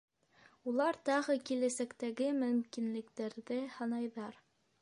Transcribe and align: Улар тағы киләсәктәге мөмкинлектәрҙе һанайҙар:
Улар 0.71 0.97
тағы 1.09 1.35
киләсәктәге 1.51 2.31
мөмкинлектәрҙе 2.39 3.63
һанайҙар: 3.79 4.43